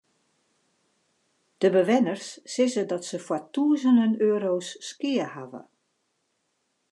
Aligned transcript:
De 1.59 1.69
bewenners 1.69 2.31
sizze 2.53 2.83
dat 2.91 3.03
se 3.09 3.17
foar 3.25 3.43
tûzenen 3.53 4.11
euro's 4.31 4.69
skea 4.87 5.27
hawwe. 5.35 5.61